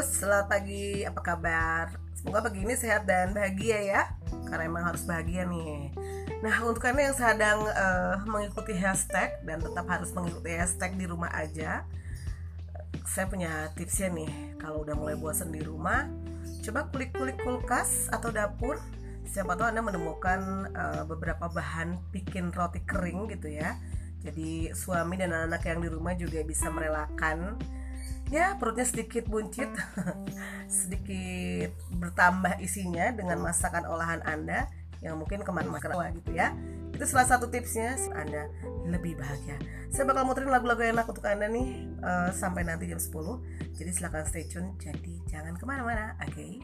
[0.00, 1.92] selamat pagi, apa kabar?
[2.16, 4.02] Semoga pagi ini sehat dan bahagia ya.
[4.48, 5.92] Karena emang harus bahagia nih.
[6.40, 11.28] Nah untuk Anda yang sedang uh, mengikuti hashtag Dan tetap harus mengikuti hashtag di rumah
[11.36, 11.84] aja
[13.04, 14.56] Saya punya tipsnya nih.
[14.56, 16.08] Kalau udah mulai bosan di rumah
[16.64, 18.80] Coba kulik-kulik kulkas atau dapur.
[19.28, 23.76] Siapa tahu Anda menemukan uh, beberapa bahan bikin roti kering gitu ya.
[24.24, 27.60] Jadi suami dan anak-anak yang di rumah juga bisa merelakan
[28.30, 29.68] ya perutnya sedikit buncit.
[30.70, 34.70] Sedikit bertambah isinya dengan masakan olahan anda
[35.02, 36.54] yang mungkin ke mana-mana gitu ya.
[36.94, 38.46] Itu salah satu tipsnya anda
[38.86, 39.58] lebih bahagia.
[39.90, 44.24] Saya bakal muterin lagu-lagu enak untuk anda nih uh, sampai nanti jam 10 jadi silahkan
[44.28, 44.76] stay tune.
[44.78, 46.30] Jadi jangan ke mana-mana oke?
[46.30, 46.60] okay?